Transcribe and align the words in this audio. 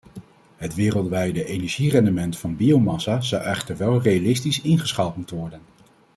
Het 0.55 0.73
wereldwijde 0.75 1.45
energierendement 1.45 2.37
van 2.37 2.55
biomassa 2.55 3.21
zal 3.21 3.39
echter 3.39 3.77
wel 3.77 4.01
realistisch 4.01 4.61
ingeschaald 4.61 5.15
moeten 5.15 5.37
worden. 5.37 5.61